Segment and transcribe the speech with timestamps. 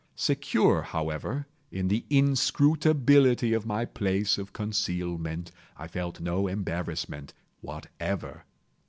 [0.15, 8.43] Secure, however, in the inscrutability of my place of concealment, I felt no embarrassment whatever.